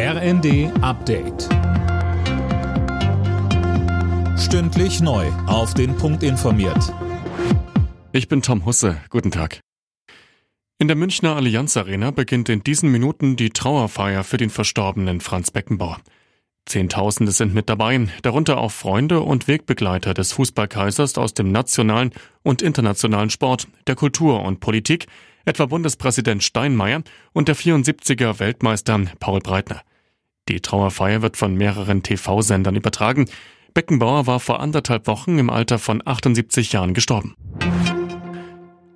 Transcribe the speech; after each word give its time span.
RND 0.00 0.70
Update. 0.80 1.48
Stündlich 4.38 5.00
neu. 5.00 5.26
Auf 5.48 5.74
den 5.74 5.96
Punkt 5.96 6.22
informiert. 6.22 6.94
Ich 8.12 8.28
bin 8.28 8.40
Tom 8.40 8.64
Husse. 8.64 8.98
Guten 9.10 9.32
Tag. 9.32 9.58
In 10.78 10.86
der 10.86 10.96
Münchner 10.96 11.34
Allianz 11.34 11.76
Arena 11.76 12.12
beginnt 12.12 12.48
in 12.48 12.62
diesen 12.62 12.92
Minuten 12.92 13.34
die 13.34 13.50
Trauerfeier 13.50 14.22
für 14.22 14.36
den 14.36 14.50
verstorbenen 14.50 15.20
Franz 15.20 15.50
Beckenbauer. 15.50 15.98
Zehntausende 16.64 17.32
sind 17.32 17.52
mit 17.52 17.68
dabei, 17.68 18.06
darunter 18.22 18.58
auch 18.58 18.70
Freunde 18.70 19.22
und 19.22 19.48
Wegbegleiter 19.48 20.14
des 20.14 20.30
Fußballkaisers 20.30 21.18
aus 21.18 21.34
dem 21.34 21.50
nationalen 21.50 22.12
und 22.44 22.62
internationalen 22.62 23.30
Sport, 23.30 23.66
der 23.88 23.96
Kultur 23.96 24.44
und 24.44 24.60
Politik, 24.60 25.08
etwa 25.44 25.66
Bundespräsident 25.66 26.44
Steinmeier 26.44 27.02
und 27.32 27.48
der 27.48 27.56
74er 27.56 28.38
Weltmeister 28.38 29.00
Paul 29.18 29.40
Breitner. 29.40 29.82
Die 30.48 30.60
Trauerfeier 30.60 31.20
wird 31.20 31.36
von 31.36 31.54
mehreren 31.54 32.02
TV-Sendern 32.02 32.74
übertragen. 32.74 33.26
Beckenbauer 33.74 34.26
war 34.26 34.40
vor 34.40 34.60
anderthalb 34.60 35.06
Wochen 35.06 35.38
im 35.38 35.50
Alter 35.50 35.78
von 35.78 36.02
78 36.04 36.72
Jahren 36.72 36.94
gestorben. 36.94 37.34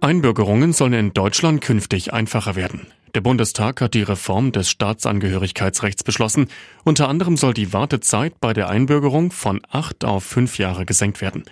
Einbürgerungen 0.00 0.72
sollen 0.72 0.94
in 0.94 1.12
Deutschland 1.12 1.60
künftig 1.60 2.12
einfacher 2.12 2.56
werden. 2.56 2.86
Der 3.14 3.20
Bundestag 3.20 3.82
hat 3.82 3.92
die 3.92 4.02
Reform 4.02 4.52
des 4.52 4.70
Staatsangehörigkeitsrechts 4.70 6.02
beschlossen. 6.02 6.48
Unter 6.82 7.08
anderem 7.08 7.36
soll 7.36 7.52
die 7.52 7.74
Wartezeit 7.74 8.40
bei 8.40 8.54
der 8.54 8.70
Einbürgerung 8.70 9.30
von 9.30 9.60
acht 9.70 10.04
auf 10.04 10.24
fünf 10.24 10.58
Jahre 10.58 10.86
gesenkt 10.86 11.20
werden. 11.20 11.44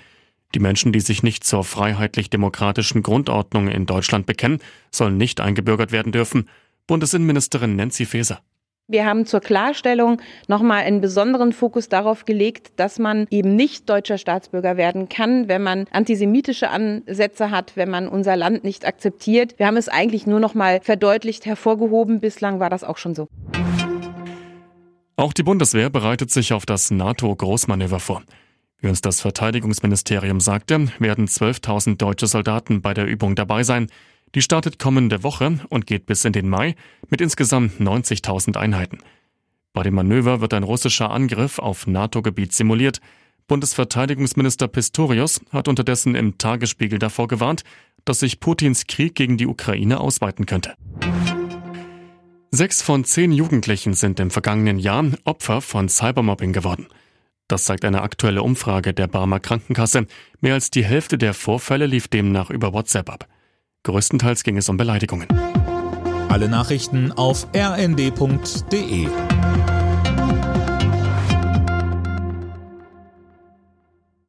Die 0.55 0.59
Menschen, 0.59 0.93
die 0.93 1.01
sich 1.01 1.23
nicht 1.23 1.45
zur 1.45 1.63
freiheitlich-demokratischen 1.63 3.03
Grundordnung 3.03 3.69
in 3.69 3.87
Deutschland 3.87 4.27
bekennen, 4.27 4.59
sollen 4.91 5.19
nicht 5.19 5.41
eingebürgert 5.41 5.93
werden 5.93 6.11
dürfen. 6.11 6.49
Bundesinnenministerin 6.87 7.77
Nancy 7.77 8.07
Faeser. 8.07 8.41
Wir 8.91 9.07
haben 9.07 9.25
zur 9.25 9.39
Klarstellung 9.39 10.21
nochmal 10.49 10.83
einen 10.83 11.01
besonderen 11.01 11.53
Fokus 11.53 11.89
darauf 11.89 12.25
gelegt, 12.25 12.73
dass 12.75 12.99
man 12.99 13.29
eben 13.31 13.55
nicht 13.55 13.89
deutscher 13.89 14.19
Staatsbürger 14.19 14.77
werden 14.77 15.09
kann, 15.09 15.47
wenn 15.47 15.63
man 15.63 15.87
antisemitische 15.93 16.71
Ansätze 16.71 17.53
hat, 17.53 17.77
wenn 17.77 17.89
man 17.89 18.09
unser 18.09 18.35
Land 18.35 18.65
nicht 18.65 18.85
akzeptiert. 18.85 19.57
Wir 19.61 19.69
haben 19.69 19.77
es 19.77 19.89
eigentlich 19.89 20.27
nur 20.27 20.41
nochmal 20.41 20.81
verdeutlicht 20.83 21.47
hervorgehoben. 21.47 22.19
Bislang 22.19 22.59
war 22.59 22.69
das 22.69 22.83
auch 22.83 22.99
schon 22.99 23.15
so. 23.15 23.29
Auch 25.15 25.33
die 25.35 25.45
Bundeswehr 25.45 25.89
bereitet 25.89 26.33
sich 26.33 26.53
auf 26.53 26.67
das 26.67 26.91
NATO-Großmanöver 26.91 28.01
vor. 28.01 28.25
Wie 28.79 28.89
uns 28.89 29.01
das 29.03 29.21
Verteidigungsministerium 29.21 30.41
sagte, 30.41 30.89
werden 30.99 31.29
12.000 31.29 31.97
deutsche 31.97 32.27
Soldaten 32.27 32.83
bei 32.83 32.93
der 32.93 33.07
Übung 33.07 33.37
dabei 33.37 33.63
sein. 33.63 33.87
Die 34.35 34.43
startet 34.43 34.79
kommende 34.79 35.23
Woche 35.25 35.59
und 35.71 35.87
geht 35.87 36.07
bis 36.07 36.25
in 36.25 36.33
den 36.33 36.49
Mai 36.49 36.77
mit 37.09 37.21
insgesamt 37.21 37.81
90.000 37.81 38.57
Einheiten. 38.57 38.99
Bei 39.73 39.83
dem 39.83 39.95
Manöver 39.95 40.41
wird 40.41 40.55
ein 40.55 40.63
russischer 40.63 41.11
Angriff 41.11 41.59
auf 41.59 41.87
NATO-Gebiet 41.87 42.53
simuliert. 42.53 43.01
Bundesverteidigungsminister 43.49 44.69
Pistorius 44.69 45.41
hat 45.51 45.67
unterdessen 45.67 46.15
im 46.15 46.39
Tagesspiegel 46.39 46.99
davor 46.99 47.27
gewarnt, 47.27 47.65
dass 48.05 48.21
sich 48.21 48.41
Putins 48.41 48.87
Krieg 48.87 49.15
gegen 49.15 49.37
die 49.37 49.47
Ukraine 49.47 50.01
ausweiten 50.01 50.47
könnte. 50.47 50.75
Sechs 52.53 52.83
von 52.83 53.05
zehn 53.05 53.33
Jugendlichen 53.33 53.95
sind 53.95 54.19
im 54.21 54.31
vergangenen 54.31 54.79
Jahr 54.79 55.05
Opfer 55.25 55.61
von 55.61 55.89
Cybermobbing 55.89 56.53
geworden. 56.53 56.87
Das 57.47 57.65
zeigt 57.65 57.85
eine 57.85 58.03
aktuelle 58.03 58.43
Umfrage 58.43 58.95
der 58.95 59.09
Barmer 59.09 59.41
Krankenkasse. 59.41 60.07
Mehr 60.41 60.55
als 60.55 60.71
die 60.71 60.85
Hälfte 60.85 61.19
der 61.19 61.35
Vorfälle 61.35 61.87
lief 61.87 62.07
demnach 62.07 62.51
über 62.51 62.73
WhatsApp 62.73 63.11
ab. 63.11 63.29
Größtenteils 63.85 64.43
ging 64.43 64.59
es 64.59 64.69
um 64.69 64.77
Beleidigungen. 64.77 65.29
Alle 66.29 66.49
Nachrichten 66.49 67.13
auf 67.13 67.47
rnd.de 67.57 69.09